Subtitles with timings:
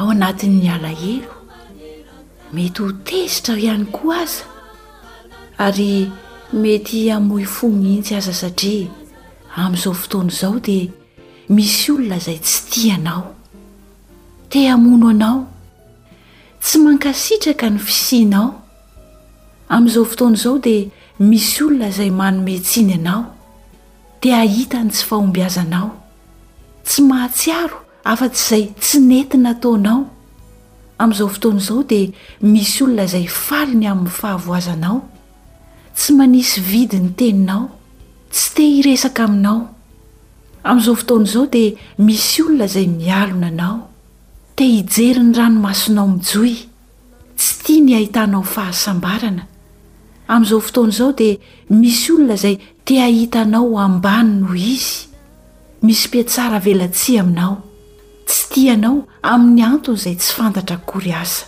[0.00, 1.32] ao anatin'ny alahelo
[2.56, 4.44] mety ho tezitra ihany koa aza
[5.66, 5.90] ary
[6.62, 8.88] mety amoy fo n intsy aza satria
[9.60, 10.88] amin'izao fotony izao dia
[11.56, 13.24] misy olona izay tsy ti anao
[14.50, 15.38] teamono anao
[16.62, 18.48] tsy mankasitraka ny fisinao
[19.74, 20.88] amin'izao fotona izao dia
[21.30, 23.22] misy olona izay manometsiny anao
[24.20, 25.90] te hitany tsy fahomby azanao
[26.88, 30.00] tsy mahatsiaro afa-tsy izay tsy nety na taonao
[31.02, 32.08] amin'izao fotoana izao dia
[32.52, 34.96] misy olona izay faliny amin'ny fahavoazanao
[35.98, 37.62] tsy manisy vidy ny teninao
[38.32, 39.58] tsy te hiresaka aminao
[40.68, 43.76] amn'izao fotona izao dia misy olona izay mialona anao
[44.56, 46.54] te hijeri ny ranomasonao mijoy
[47.36, 49.44] tsy tia ny hahitanao fahasambarana
[50.28, 51.36] amin'izao fotona izao dia
[51.68, 55.06] misy olona izay te ahitanao ambani no izy
[55.82, 57.66] misy piatsara velatsi aminao
[58.30, 58.98] tsy tianao
[59.32, 61.44] amin'ny anton' izay tsy fantatra kory aza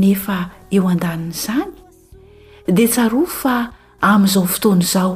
[0.00, 0.36] nefa
[0.74, 1.70] eo an-danin'izany
[2.74, 3.54] dia tsarof fa
[4.10, 5.12] amin'izao fotoany izao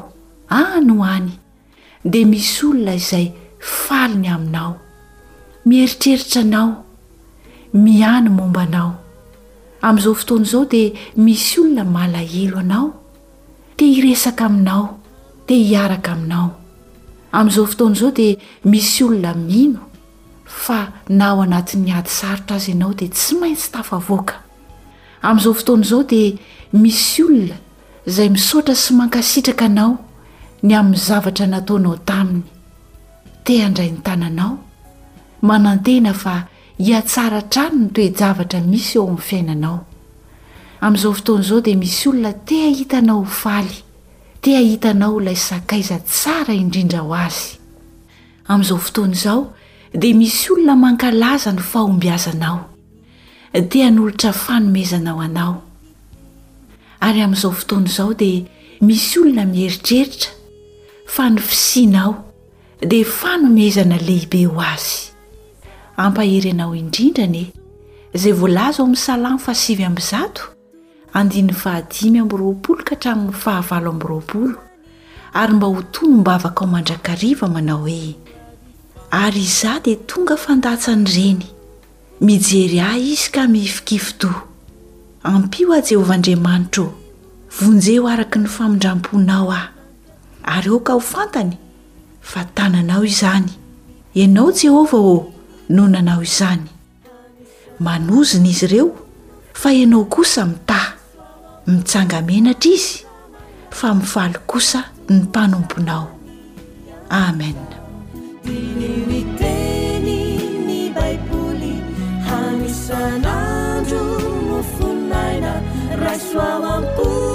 [0.62, 1.28] anohany
[2.10, 3.26] dia misy olona izay
[3.82, 4.72] faliny aminao
[5.68, 6.70] mieritreritra anao
[7.82, 8.90] mihany momba anao
[9.86, 12.88] amin'izao fotoana izao dia misy olona malahelo anao
[13.76, 14.84] te hiresaka aminao
[15.46, 16.48] te hiaraka aminao
[17.36, 18.36] amin'izao fotoana izao dia
[18.74, 19.90] misy olona mino
[20.52, 20.80] fa
[21.18, 24.34] na ao anatin'ny ady sarotra azy ianao dia tsy maintsy tafavoaka
[25.26, 26.38] amin'izao fotona izao dia
[26.82, 27.56] misy olona
[28.10, 29.94] izay misaotra sy mankasitraka anao
[30.66, 32.42] ny amin'ny zavatra nataonao taminy
[33.44, 34.54] te andray ny tananao
[35.48, 36.34] manantena fa
[36.84, 39.78] hiatsara trano ny toejavatra misy eo amin'ny fiainanao
[40.84, 43.76] amin'izao fotona izao dia misy olona tea hitanao faly
[44.42, 47.50] tea hitanao ilay sakaiza tsara indrindra ho azy
[48.48, 49.40] amin'izao fotoana izao
[49.94, 52.64] dia misy olona mankalaza ny fahombiazanao
[53.68, 55.62] tia nolotra fanomezanao anao
[57.00, 58.44] ary amin'izao fotoana izao dia
[58.80, 60.30] misy olona mieritreritra
[61.06, 62.14] fa ny fisinao
[62.88, 65.12] dia fanomezana lehibe ho azy
[65.96, 67.52] ampaherinao indrindrane
[68.14, 70.42] izay volaza ao ami'ny salamo fasivy amny zato
[71.12, 74.56] andinny fahadimy amn roapolo ka hatramin'ny fahavalo amny roapolo
[75.34, 78.16] ary mba ho toy m-ba avaka ao mandrakariva manao hoe
[79.12, 81.44] ary izah dia tonga fandatsa an' ireny
[82.24, 84.40] mijery ahy izy ka mifikifodoa
[85.32, 86.92] ampio a jehovah andriamanitra ô
[87.60, 89.66] vonjeho araka ny famindram-ponao aho
[90.54, 91.54] ary eo ka ho fantany
[92.30, 93.52] fa tananao izany
[94.20, 95.32] ianao jehovah o
[95.76, 96.64] nonanao izany
[97.84, 98.88] manozina izy ireo
[99.60, 100.96] fa ianao kosa mitahy
[101.66, 102.94] mitsangamenatra izy
[103.70, 106.08] fa mifaly kosa ny mpanomponao
[107.10, 107.81] amen
[108.44, 110.18] tiniwikeni
[110.66, 111.74] nibai puli
[112.28, 114.04] hamisanaju
[114.50, 115.52] musunaina
[116.04, 117.31] raksuawampu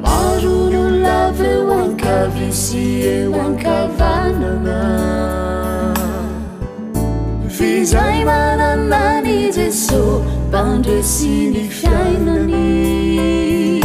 [0.00, 3.66] 马如 n 那 v 望 cvc 望 c
[3.98, 5.94] 发了
[7.48, 8.22] vi 在
[8.86, 9.90] 那你的 s
[10.48, 11.88] 帮的心你 f
[12.46, 13.79] 你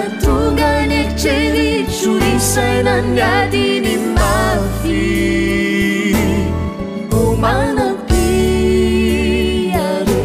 [0.00, 5.08] atugane ceniculi sainan gati di mati
[7.22, 10.18] umanatiare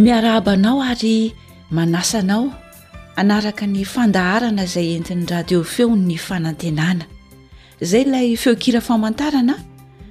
[0.04, 1.18] miaraabanao ary
[1.72, 2.52] manasanao
[3.16, 7.06] anaraka ny fandaharana izay entin'ny radio feon ny fanantenana
[7.82, 9.56] izay ilay feokira famantarana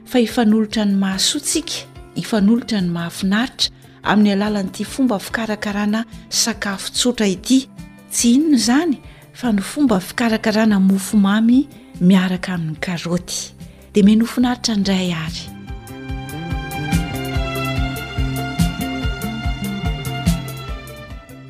[0.06, 1.84] fa ifanolotra ny mahasoatsika
[2.16, 3.68] ifanolotra ny mahafinaritra
[4.02, 7.66] amin'ny alalanyity fomba fikarakarana sakafo tsotra ity
[8.12, 8.94] tsy inony izany
[9.34, 11.66] fa ny fomba fikarakarana mofomamy
[12.00, 13.52] miaraka amin'ny karaoty
[13.92, 15.51] dia menofinaritra nyray ary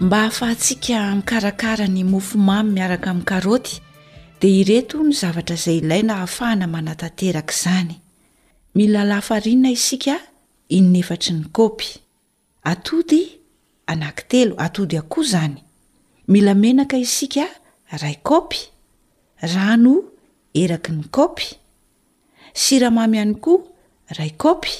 [0.02, 3.72] mba hahafahatsiaka mikarakara ny mofomamy miaraka amin'niy karoty
[4.40, 7.94] dia ireto ny zavatra izay ilaina hafahana manatanteraka izany
[8.74, 10.14] mila lafarinna isika
[10.76, 11.86] inn efatry ny kaopy
[12.70, 13.22] atody
[13.86, 15.58] anaki telo atody akoa izany
[16.28, 17.46] mila menaka isika
[18.02, 18.58] ray kaopy
[19.54, 19.92] rano
[20.54, 21.48] eraky ny kaopy
[22.60, 23.60] siramamy ihany koa
[24.18, 24.74] ray kaopy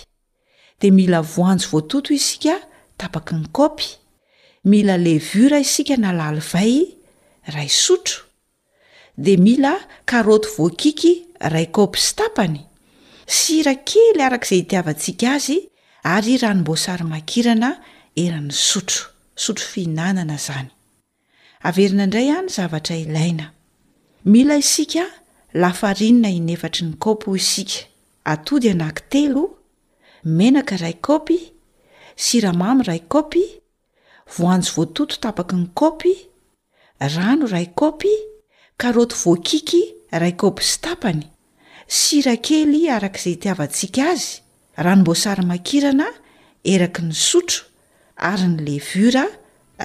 [0.81, 2.59] dea mila voanjo voatoto isika
[2.99, 4.02] tapaky ny kaopy
[4.65, 6.87] mila levura isika na lalivay
[7.49, 8.23] ray sotro
[9.19, 9.75] de mila
[10.07, 11.13] karoty voakiky
[11.51, 12.61] ray kaopy stapany
[13.37, 15.57] sira kely arak'izay itiavantsika azy
[16.15, 17.71] ary ranombosary makirana
[18.25, 19.03] eran'ny sotro
[19.43, 20.69] sotro fihinanana zany
[21.69, 23.47] averina indray iany zavatra ilaina
[24.33, 25.05] mila isika
[25.61, 27.77] lafarinina inefatry ny kaopy isika
[28.33, 29.43] atody anaki telo
[30.37, 31.39] menaka iray kaopy
[32.25, 33.62] siramamy ray kaopy
[34.37, 36.13] voanjo voatoto tapaky ny kaopy
[37.17, 38.13] rano ray kaopy
[38.81, 39.83] karoty voakiky
[40.21, 41.23] ray kaopy sy tapany
[41.89, 44.41] sira kely arak' izay tiavantsiaka azy
[44.77, 46.07] ranomboasary makirana
[46.65, 47.65] eraky ny sotro
[48.29, 49.25] ary ny levura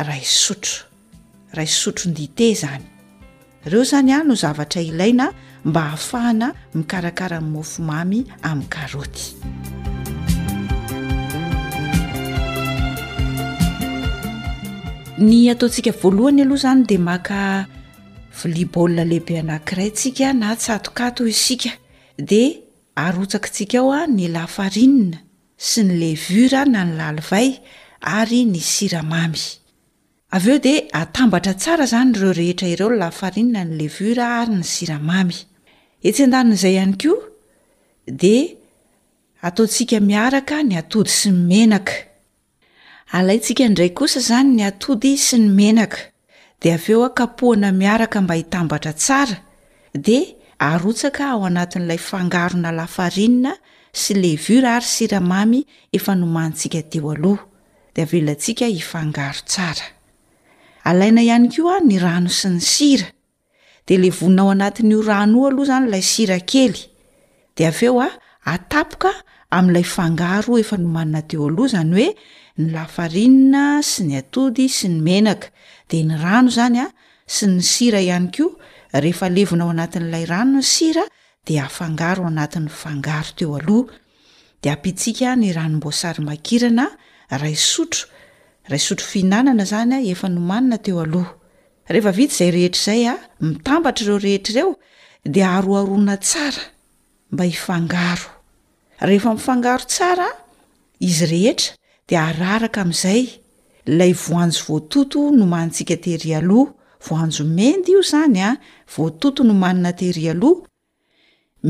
[0.07, 0.85] ray sotro
[1.55, 2.85] ray sotrony dite izany
[3.67, 5.27] ireo zany a no zavatra ilaina
[5.65, 9.23] mba hahafahana mikarakarany mofo mamy amin'ny karoty
[15.17, 17.65] ny ataontsika voalohany aloha zany de maka
[18.45, 21.69] iibl lehibe anakiray ntsika na tsatokato isika
[22.19, 22.43] de
[22.95, 25.17] arotsaktsika aoa ny lafaina
[25.57, 26.05] sy ny
[30.93, 32.11] aedbaa zany
[33.69, 35.35] ee ayy
[36.09, 37.13] esadann'izay hany ko
[38.05, 38.57] de
[39.41, 42.06] ataotsika miaraka ny atody sy menaka
[43.11, 46.01] alaintsika indrayy kosa izany ny atody sy ny menaka
[46.61, 49.37] de aveo a kapohana miaraka mba hitambatra tsara
[49.93, 50.17] de
[50.59, 53.53] arotsaka ao anatn'ilay fangarona lafarinina
[54.01, 55.59] sy levura ary siramamy
[55.97, 57.15] efa nomansika teoah
[61.49, 63.07] dyko ano s ny sira
[63.87, 66.75] d ao anto ran o aloh zany lay sira kely
[67.55, 68.13] deoaalay
[69.51, 72.07] ah, eomaateoaoha zanyoe
[72.57, 75.47] ny lafarinina sy ny atody sy ny menaka
[75.91, 76.87] de ny rano zany a
[77.29, 78.47] sy ny sira ihany ko
[78.97, 81.07] ehenaaoanaaanny sidayoa
[81.45, 81.47] y
[82.25, 83.87] mnaasotroaotro
[89.11, 93.01] fihinanana zany efaoina teoehefvi zay rehetrzay
[93.43, 94.69] miambatra reo rehetrreo
[95.33, 96.61] de aroarona tsara
[97.31, 98.29] mba ifangaro
[99.07, 100.27] rehefa ifangaro tsara
[100.99, 101.76] izy rehetra
[102.09, 103.23] dia araraka amin'izay
[103.89, 106.71] ilay voanjo voatoto no mantsika teri aloha
[107.07, 108.57] voanjo mendy io zany a ah.
[108.95, 110.55] voatoto no manina teri aloh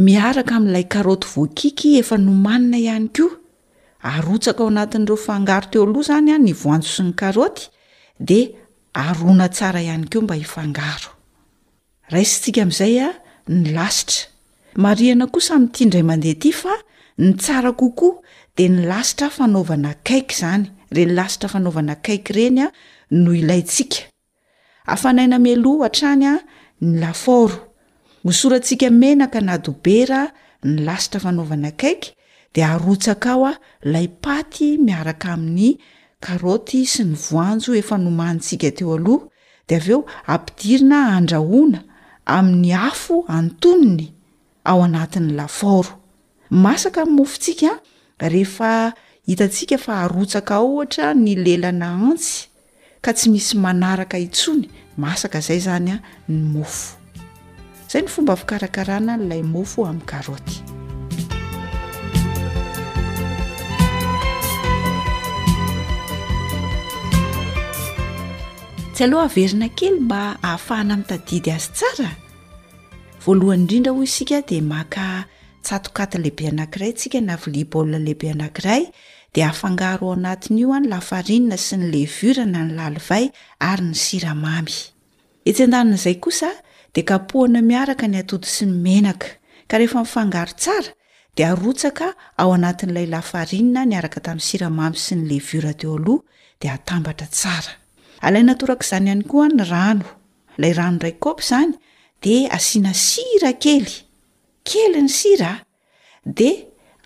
[0.06, 3.34] miaraka ami'ilay karoty voankiky efa nomanina ihany koa
[4.14, 7.62] arotsaka ao anatin'ireo fangaro teo aloha zany a ah, ny voanjo sy ny karoty
[8.28, 8.46] dia
[8.94, 12.24] arona tsara ihany koa mba iangazay
[14.02, 14.12] sat
[15.94, 18.14] rayndea ooa
[18.58, 20.64] de ny lasitra fanaovana kaiky zany
[20.96, 22.72] re ny lasitra fanaovana kaiky reny a
[23.22, 24.00] no ilaytsika
[24.94, 26.34] afanaina miloha atrany a
[26.82, 27.58] ny lafaro
[28.26, 30.22] mosoratsika menaka nadobera
[30.64, 32.10] ny lasitra fanaovana akaiky
[32.54, 33.54] de arotsaka ao a
[33.94, 35.70] laypaty miaraka amin'ny
[36.26, 39.26] karoty sy ny voanjo efa nomanytsika teo aloha
[39.70, 40.00] de aveo
[40.34, 41.80] ampidirina andrahona
[42.38, 44.08] amin'ny afo antonony
[44.70, 45.92] ao anatin'ny lafaro
[46.50, 47.72] masaka mofotsika
[48.20, 48.94] rehefa
[49.28, 52.50] hitantsika fa harotsaka ao ohatra ny lelana antsy
[53.04, 54.66] ka tsy misy manaraka intsony
[54.98, 56.98] masaka izay izany a ny mofo
[57.90, 60.58] izay ny fomba fikarakarana n'lay mofo amin'ny garoty
[68.94, 72.10] tsy aloha averina kely mba ahafahana amin'n tadidy azy tsara
[73.26, 75.26] voalohany indrindra ho isika dia maka
[75.76, 78.84] akaty lehibe anankiray ntsika nailibala lehibe anankiray
[79.34, 83.26] de afangaro ao anatin'io anylafarinina sy ny levra na nlalay
[83.60, 84.68] ary ny siramam
[85.48, 86.50] ayo
[87.04, 89.28] dkahana miaraka ny atody sy ny menaka
[89.70, 90.92] ka rehefa mifangaro tsara
[91.36, 96.24] de arotsaka ao anatin'ilay lafarinina nyaraka tamin'ny siramamy sy ny levra teo aloha
[96.62, 97.72] di atambatra tsara
[98.22, 100.06] a natoraka izany ihany koa ny rano
[100.62, 101.74] lay ranonray kop zany
[102.24, 104.07] de asiana sira kely
[104.68, 105.54] kely ny sira
[106.24, 106.50] de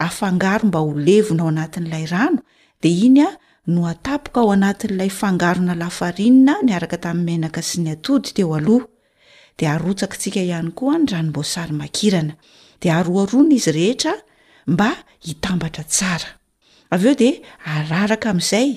[0.01, 2.39] afangaro mba olevona ao anatin'ilay rano
[2.82, 3.30] de iny a
[3.74, 8.80] no atapoka ao anatin'ilay fangarona lafarinina niaraka tami'nymenaka sy ny atody teooha
[9.60, 12.34] de arotsaktsika iany koa nyranombosary makirana
[12.82, 14.13] d arrnaizyrehera
[15.25, 17.22] ibra ed
[17.74, 18.72] araraka zay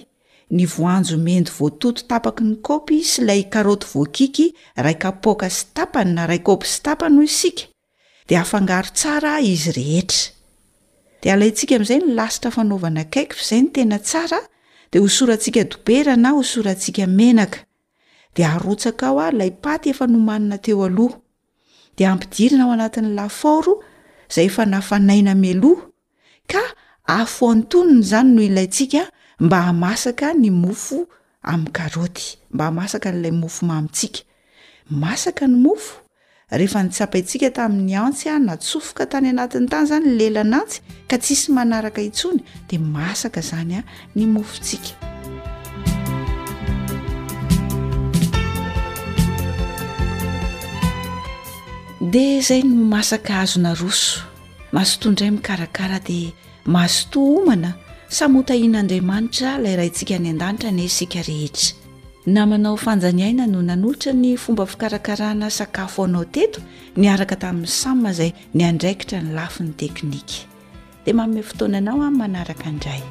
[0.50, 6.26] ny voanjo mendy voatoto tapaky ny kopy sy lay karôty voakiky raykpoaka s tapany na
[6.26, 7.64] raykopy st
[8.26, 10.21] de afangaro tsara izy rehetra
[11.23, 14.38] de alaintsika mi'zay ny lasitra fanaovana kaiky fzay ny tena tsara
[14.93, 17.59] de hosorantsika dberana osorantsika menaka
[18.35, 21.19] de ahrotsaka o a lay paty efa nomanina teo aloha
[21.97, 23.75] de ampidirina ao anat'ny lafaro
[24.35, 25.33] zay nanaina
[27.19, 29.04] afoaonn zany no iainsia
[29.50, 29.59] ma
[29.93, 30.99] aak ny mofo
[34.88, 35.90] ma ak laoknyfo
[36.50, 41.48] rehefa nitsapaintsika tamin'ny antsy a natsofoka tany anatiny tany zany n lela nantsy ka tsisy
[41.56, 43.80] manaraka intsony dia masaka zany a
[44.16, 44.92] ny mofotsika
[52.12, 54.20] dia zay ny masaka azo na roso
[54.74, 56.28] masotoaindray mikarakara dia
[56.68, 57.70] mahasotoaomana
[58.18, 61.84] samhotahian'aandriamanitra ilay raintsika any an-danitra ny sika rehetra
[62.26, 66.62] namanao fanjanyaina no nanolitra ny fomba fikarakarana sakafo anao teto
[66.97, 70.49] niaraka tamin'ny samma zay ny andraikitra ny lafi ny teknika
[71.04, 73.04] dia maome fotoananao ain'ny manaraka indray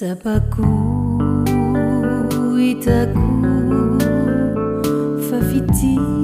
[0.00, 0.56] سبك
[2.70, 3.14] itك
[5.28, 6.19] ففiتي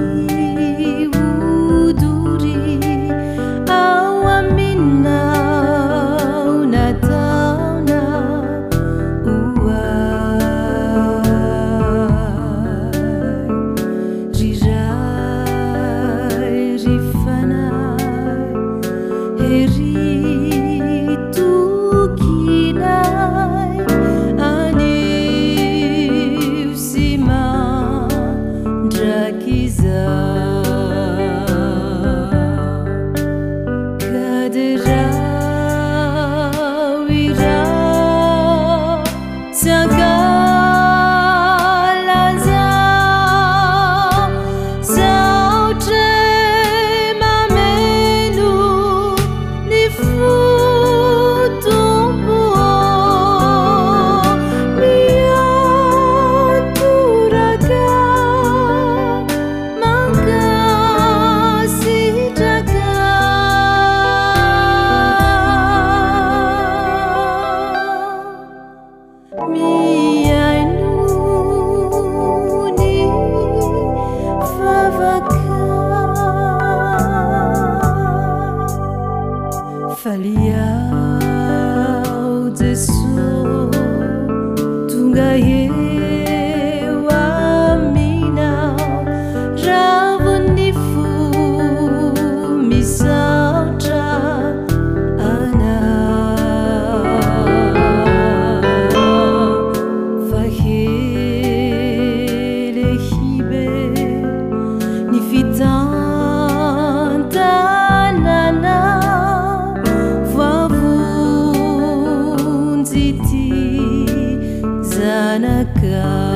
[115.76, 116.35] ك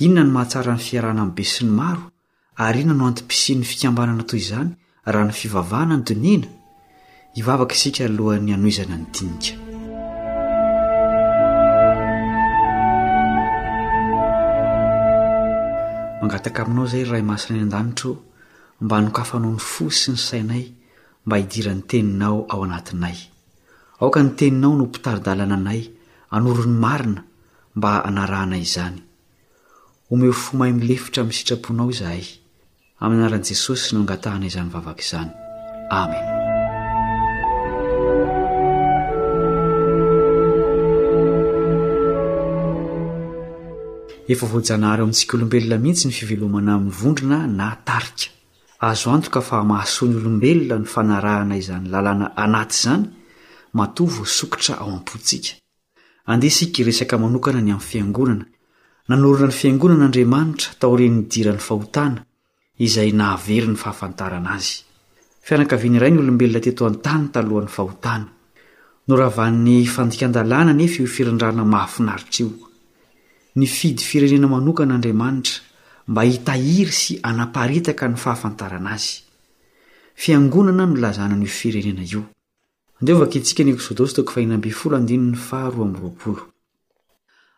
[0.00, 2.02] inona no mahatsara ny fiarahna mn'y be siny maro
[2.66, 4.70] ary inona no antim-pisiny fikambanana toy izany
[5.12, 6.46] raha ny fivavahana ny doniana
[7.36, 9.52] hivavaka isika alohany anoizana ny dinika
[16.22, 18.10] mangataka aminao izay ry ray masinany an-danitro
[18.82, 20.64] mba nokafanao ny fo sy ny sainay
[21.26, 23.18] mba hidirany teninao ao anatinay
[24.00, 25.82] aoka ny teninao no mpitaridalana anay
[26.36, 27.20] anorony marina
[27.76, 29.00] mba anarahnay izany
[30.10, 32.24] homeo fo mahay milefitra am' sitraponao zahay
[33.04, 35.30] aminyanaran'i jesosy noangatahna izany vavaka izany
[36.02, 36.24] amen
[44.32, 48.28] efa voajanahary amintsika olombelona mihitsy ny fivelomana amin'nyvondrona na tarika
[48.90, 53.04] azo antoka fa mahasoany olombelona ny fanarahana izany lalàna anaty izany
[53.78, 55.50] mato vo osokotra ao am-pontsika
[56.32, 58.46] andeh siky resaka manokana ny amin'ny fiangonana
[59.10, 62.20] nanorona ny fiangonan'andriamanitra taorenyidirany fahotana
[62.86, 64.78] izay nahavery ny fahafantarana azy
[65.50, 68.28] ak ra y olombelona ttoan-tany talohany fahotana
[69.10, 72.50] noravan'ny fandikandalàna nef io firandraana mahafinaritra io
[73.60, 75.58] nifidy firenena manokan'andriamanitra
[76.10, 79.16] mba hitahiry sy anaparitaka ny fahafantarana azy
[80.22, 82.22] fiangonana nolazananyo firenena io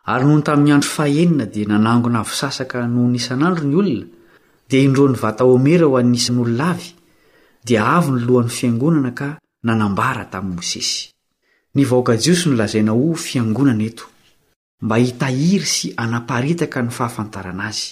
[0.04, 4.06] ary non tamin'ny andro fahenina dia nanangona avosasaka nohonisan'andro ny olona
[4.68, 6.88] dia indro ny vataomera o anisn'olona avy
[7.66, 9.28] dia avy nylohany fiangonana ka
[9.66, 11.02] nanambara tami'y mosesy
[11.78, 13.92] ak jios nolzainao fangonana e
[14.84, 17.88] mba itahiry sy anaparitaka ny fahafantarana azy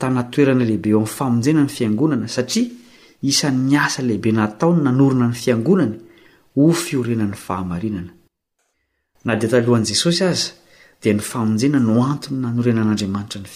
[0.00, 2.42] tnatoeranalehibe o am'ny famonjenany fiangonana sa
[3.30, 5.94] isnnasa lehibe nataony nanorina ny fiangonany
[6.64, 10.24] oforenany fahannanesosy
[11.04, 13.48] yfamonjena noantony nanrenan'andriamanitra ny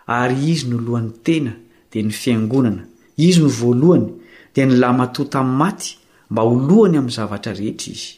[0.07, 1.51] ary izy no lohan'ny tena
[1.91, 2.83] dia ny fiangonana
[3.17, 4.07] izy no voalohany
[4.53, 5.97] dia nylamatota amin'ny maty
[6.29, 8.13] mba o lohany amin'ny zavatra rehetra izy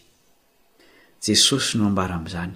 [1.25, 2.53] jesosy nombara zny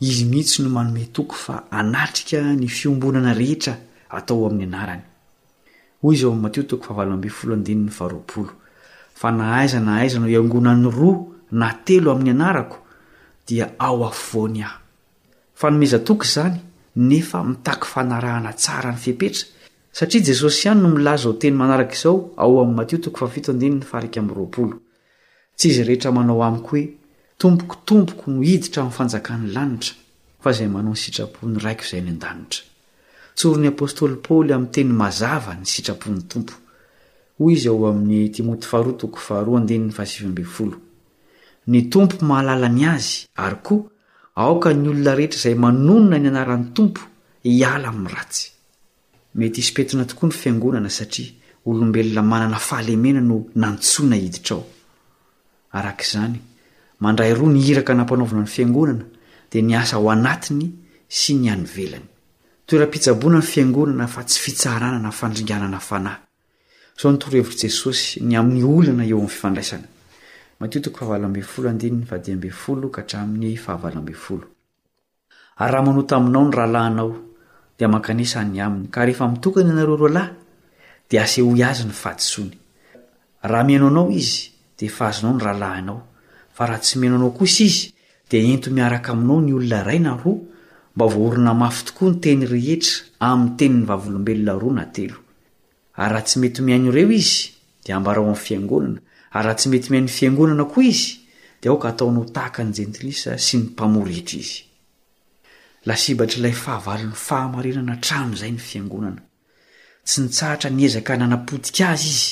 [0.00, 3.78] iz mihitsy no manome toko fa anatrika ny fiombonana rehetra
[4.16, 5.02] atao amin'ny anarny
[9.24, 11.18] o naaiza na aizano iangonany roa
[11.60, 12.76] na telo amin'ny anarako
[13.48, 14.74] dia ao avony ah
[15.58, 16.58] f nomeza toky izany
[17.08, 19.44] nefa mitaky fanarahana tsara ny fihpetra
[19.98, 22.52] satria jesosy ihany no milazao teny manaraka izao ao
[24.56, 24.64] 'yo
[25.58, 26.82] tsy izy rehetra manao amiko hoe
[27.40, 29.94] tompokotompoko no hiditra min'ny fanjakan'ny lanitra
[30.42, 32.60] fa zay manao nysitrapony raiko izay ny andanitra
[33.34, 36.54] tsoro ny apostoly paoly am teny mazava ny sitrapony tompony
[41.90, 43.82] tompo mahalalany azy ary koa
[44.36, 47.00] aoka ny olona rehetra izay manonona ny anarany tompo
[47.44, 48.52] hiala ami ratsy
[49.34, 51.32] mety hisipetona tokoa ny fiangonana satria
[51.66, 54.64] olombelona manana fahalemena no nantsona hiditra ao
[55.78, 56.38] arak'izany
[57.00, 59.04] mandray ro nihiraka nampanovana ny fiangonana
[59.50, 60.66] dia niasa ho anatiny
[61.08, 62.08] sy ny anovelany
[62.66, 66.08] toera-piabona ny fiangonana fa tsy fitsarana nafandringananaanahyoheressyy
[75.60, 77.10] raha manota aminao ny rahalahinao
[77.78, 80.28] dia mankanisany aminy ka rehefa mitokany anareo rolahy
[81.08, 82.50] di aseo azynyfasony
[83.50, 84.42] raha mnonao izy
[84.78, 86.00] di fahazonao ny rahalahinao
[86.56, 87.92] fa raha tsy minonao kosa izy
[88.28, 90.32] dia ento miaraka aminao ny olona ray naro
[90.96, 95.18] mba voorina mafy tokoa nyteny rehetra amin'ny tenin'ny vavolombelonaroana telo
[95.98, 97.50] ary raha tsy mety omiaino ireo izy
[97.84, 99.00] dia ambarao amin'ny fiangonana
[99.34, 101.06] ary raha tsy mety omihainoy fiangonana koa izy
[101.62, 104.56] dia aoka hataonao tahaka ny jentirisa sy ny mpamorhitra izy
[105.88, 109.22] lasibatrailay fahavalon'ny fahamarinana hatramo'izay ny fiangonana
[110.06, 112.30] tsy nitsahatra niezaka nanapodika azy izy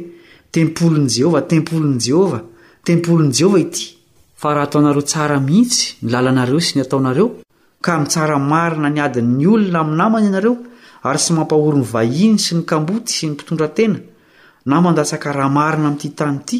[0.55, 2.39] tempoln' jehovah tempolny jehova
[2.87, 3.83] tempoln' jehovah ity
[4.41, 7.27] fa raha ataonareo tsara mihitsy nilalanareo sy ny ataonareo
[7.85, 10.55] ka mtsara marina niadin'ny olona ami namany ianareo
[11.07, 13.99] ary tsy mampahorony vahiny sy nykamboty sy ny mpitondra tena
[14.67, 16.59] na mandasaka raha marina amty tany ity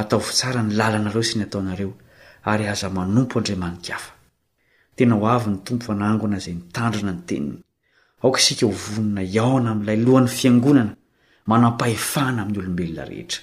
[0.00, 1.92] ataovi tsara ny lalanareo sy ny ataonareo
[2.52, 4.12] ary aza manompo andriamanikahafa
[4.96, 7.56] tena ho avy ny tompo anangona zay nitandrina ny teniny
[8.22, 10.92] aoka isika ho vonina iaona amin''ilay lohan'ny fiangonana
[11.50, 13.40] manam-pahefaana amin'ny olombelona rehetra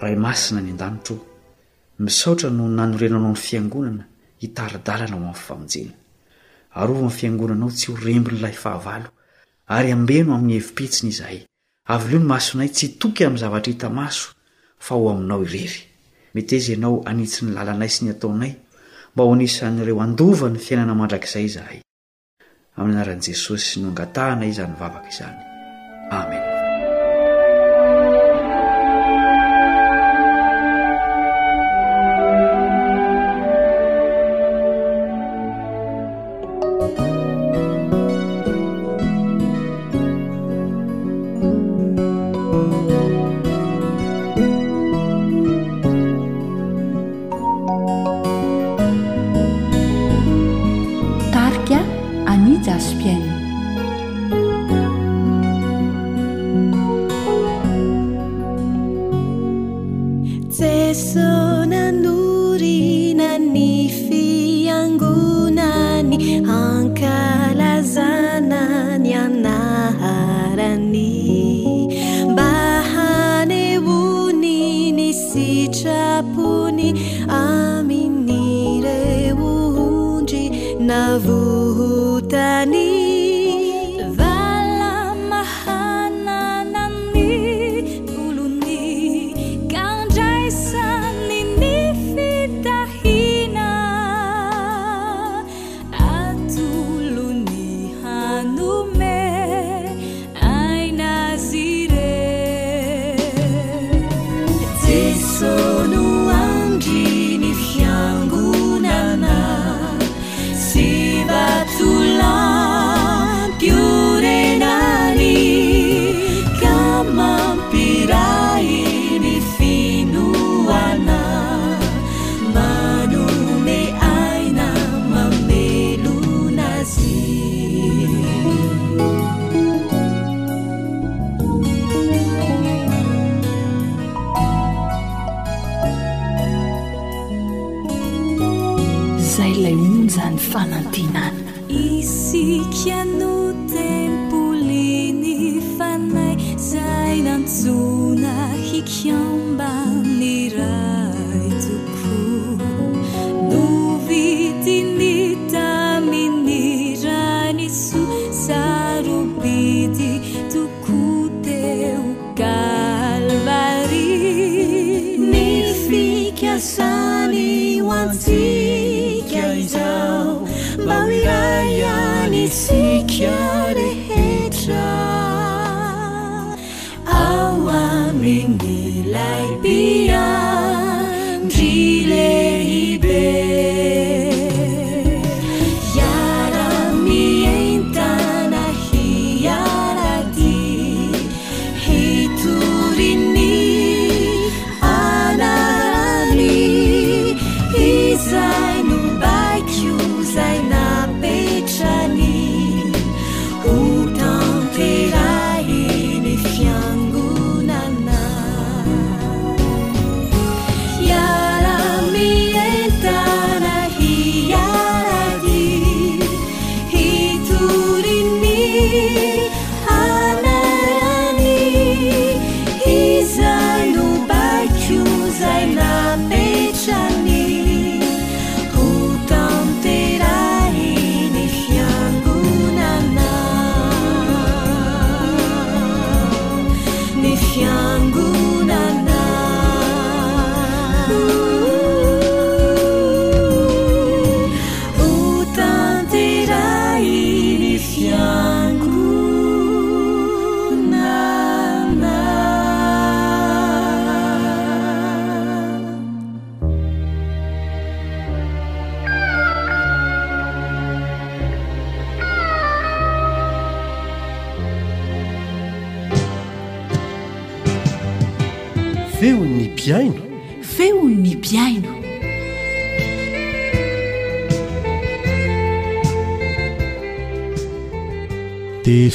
[0.00, 1.16] ra masina ny an-danitra
[2.04, 4.04] misaotra no nanorenanao ny fiangonana
[4.42, 5.92] hitaridalana ho amin'ny fifamonjena
[6.82, 9.18] aryovan'ny fiangonanao tsy horembonylayaa
[9.70, 11.38] ary ambeno amin'ny hevi-petsiny izahay
[11.94, 14.34] avy lo ny masonay tsy hitoky amiyy zavatra hita maso
[14.78, 15.86] fa ho aminao irery
[16.34, 18.52] metyeza anao anitsy ny lalanay sy ni ataonay
[19.14, 21.78] mba ho nisan'ireo andova ny fiainana mandrakizay izahay
[22.76, 25.38] aminy anaran'i jesosy noangatahna izanyvavaka izany
[26.18, 26.49] amen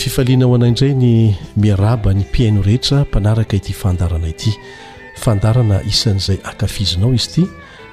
[0.06, 7.42] fifalianao anandray ny miraba ny piaino rehetrampanaaka yfdaanaiyndanaisan'zay akafizinao izy ty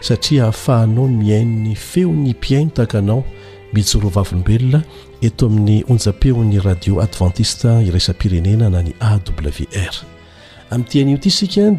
[0.01, 3.25] saria afahanao miainny feo ny piano takanao
[3.73, 4.83] mijoro vavlobelona
[5.29, 11.77] eto amin'ny onjapeo n'ny radio adventiste iresapirenena na ny awrtatsdkina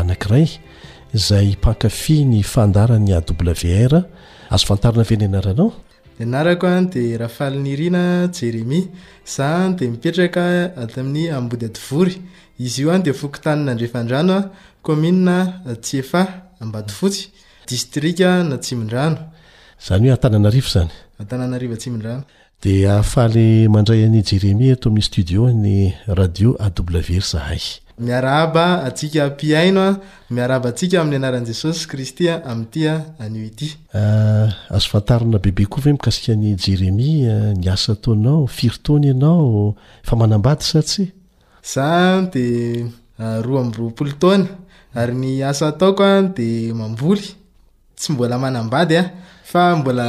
[0.00, 0.48] anarayay
[1.52, 3.92] mpakafi ny fandarany awr
[4.50, 5.72] azo fantarananenaranao
[6.18, 8.86] my anarako a de raha faly ny hirina jeremia
[9.26, 12.16] zany de mipetraka ata amin'ny ambody adivory
[12.58, 14.50] izy io any de fokotanina andreefandranoa
[14.82, 16.26] komina tsyefa
[16.60, 17.28] ambadyfotsy
[17.68, 19.18] distrika na tsi mindrano
[19.88, 20.90] zany hoe antanana rivo zany
[21.20, 22.22] atnaarivats midrano
[22.62, 29.80] de ahafaly mandray an'y jeremia eto amin'ny studio ny radio awr zahay miaraahaba atsika ampiaino
[29.82, 35.80] a miaraba antsika amin'ny anaran'i jesosy kristya amin''itya anio ty ah, azo fantarina bebe koa
[35.84, 39.74] vae mikasika n'ny jeremia ny asa taonao firytaony ianao
[40.06, 41.06] fa manambady satsia
[41.72, 42.86] zah de
[43.18, 44.46] ah, roa ambompolo taona
[44.94, 47.26] ary ny asa ataoko a dea mamboly
[47.96, 49.04] tsy mbola manambady a
[49.44, 50.08] fa mbola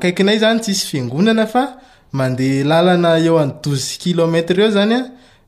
[0.00, 1.76] kaikinay zany tsisy fiangonana fa
[2.12, 5.04] mandea lalana eo an'y dozy kilômetra eo zanya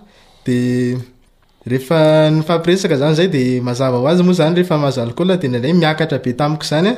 [0.45, 5.73] deea yampresaka zany zay de mazava hoazy moa zany rehefa mahazo alkla de ny andray
[5.73, 6.97] miakatra be tamiko zany a eh.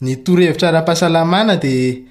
[0.00, 2.04] ny torhevitrara-pahasalamana de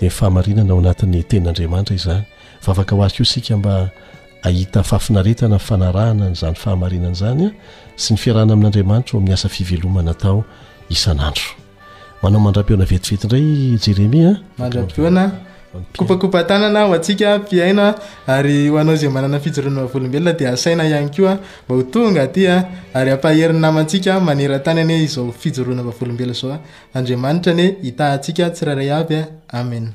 [0.00, 1.82] defahinaanat'ytennnmaa
[4.72, 7.46] iahazanyahiyaain'amataamin'ny
[12.32, 15.28] aaona
[15.96, 17.94] kopakopa ntanana ho antsika piainoa
[18.26, 21.74] ary ho anao izay manana n y fijoroana mba volombeloa dia asaina ihany koa mba
[21.76, 22.64] ho tonga atya
[22.94, 26.58] ary ampahheriny namantsika manerantany anyhe izao fijoroana mbavolombelo zaoa
[26.94, 29.92] andriamanitra anhoe hitantsika tsyraha ray aby a amen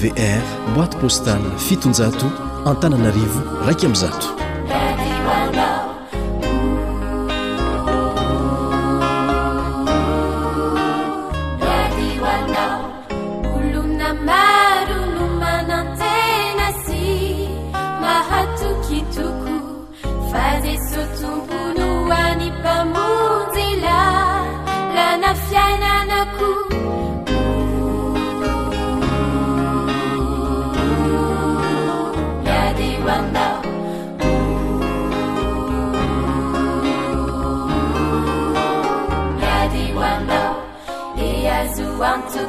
[0.00, 2.26] awr boite postal fitonzato
[2.64, 4.48] antananarivo rakiamzato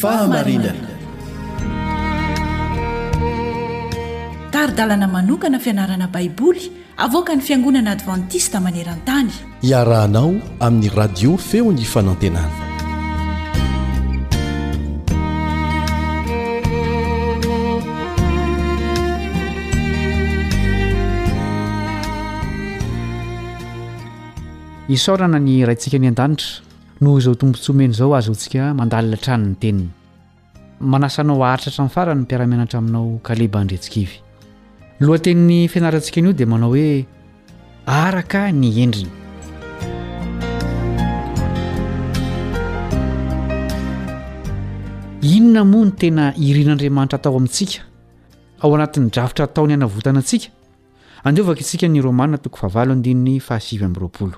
[0.02, 0.84] fahamarinaa
[4.54, 6.64] taridalana manokana fianarana baiboly
[7.06, 9.30] avoaka ny fiangonana advantista maneran-tany
[9.72, 10.32] iarahanao
[10.68, 12.58] amin'ny radio feo ny fanantenana
[24.92, 26.71] nisaorana ny raintsika ny an-danitra
[27.02, 29.88] noho izao tombontsomeny zao azo ontsika mandalina trano ny teniny
[30.82, 34.16] manasanao aritra hatranny faranyny mpiaramenatra aminao kaleba ndretsikivy
[35.02, 37.06] loha tenin'ny fianarantsika n'io dia manao hoe
[38.00, 39.10] araka ny endriny
[45.36, 47.82] inona moa ny tena irin'andriamanitra atao amintsika
[48.62, 50.48] ao anatin'ny drafitra ataony anavotana antsika
[51.28, 54.38] andeovaka itsika ny romana toko fahavalo ndinny fahasivy am'roapolo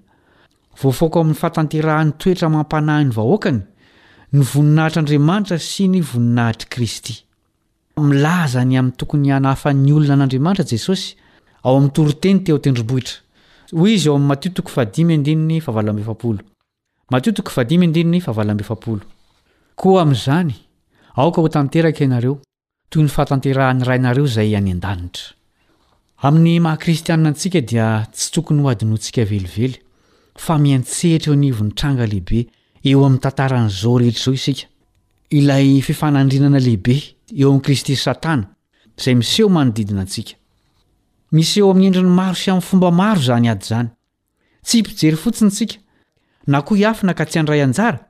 [0.83, 3.61] voafoako amin'ny fatanterahan'ny toetra mampanahiny vahoakany
[4.39, 7.17] ny voninahitr'andriamanitra sy ny voninahitr' kristy
[8.09, 11.17] milazany amin'n tokony anafan'ny olona n'andriamanitra jesosy
[11.65, 13.19] ao amin'nytoroteny te otedrombohitra
[13.71, 14.59] iot
[17.65, 19.01] ay
[19.81, 20.51] koa amin'izany
[21.17, 22.37] aoka ho tanteraka ianareo
[22.93, 25.33] toy ny fahatanterahan'ny rainareo zay any an-danitra
[26.21, 29.71] amin'ny mahakristianina antsika dia tsy tokony ho adino ntsika velively
[30.37, 32.41] fa miantsehitra eo anivo ny tranga lehibe
[32.85, 34.69] eo amin'ny tantaranyzo rehetra izao isika
[35.39, 36.97] ilay fifanandrinana lehibe
[37.33, 38.53] eo am'ni kristy satana
[39.01, 40.37] zay miseho manodidina antsik
[41.33, 43.89] misy eo amin'nyendriny maro sy amin'ny fomba maro zany ady zany
[44.67, 45.77] tsy pijery fotsiny sika
[46.47, 48.01] na iafina ka tsy andray anjara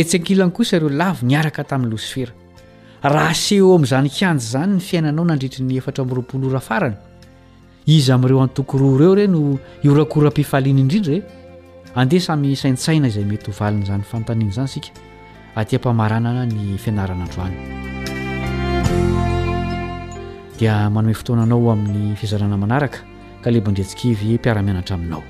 [0.00, 2.32] etsakilany kosa ireo lav niaraka tamin'nylosifera
[3.08, 6.94] raha seeo amin'izany kianjy zany ny fiainanao nandritry ny efatra mi'roapoloora farany
[7.86, 9.40] izy amin'ireo antokoroa ireo re no
[9.84, 11.20] iorakoram-pifalian' indrindra e
[12.02, 14.96] andeha samy saintsaina izay mety hovaliny zany fanontaniany zany sika
[15.54, 17.54] atyampamaranaa ny fianarana androany
[20.58, 23.04] dia manome fotoananao amin'ny fizanana manaraka
[23.44, 25.22] ka le bandretsikivy mpiaramianatra aminao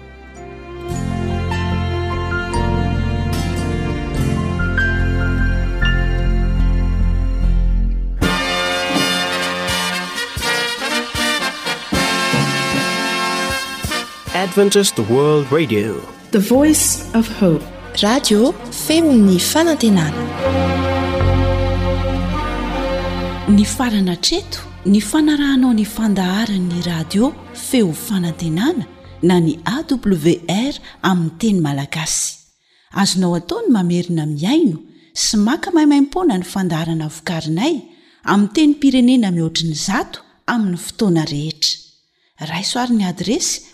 [14.45, 14.77] emany
[23.77, 27.31] farana treto ny fanarahanao ny fandaharanyny radio
[27.67, 28.87] feo fanantenana
[29.23, 30.75] na ny awr
[31.11, 32.37] aminny teny malagasy
[33.03, 34.79] azonao ataony mamerina miaino
[35.15, 37.75] sy maka mahimaimpona ny fandaharana vokarinay
[38.33, 40.19] amin teny pirenena mihoatriny zato
[40.53, 41.79] amin'ny fotoana rehetra
[42.53, 43.74] raisoarin'ny adresy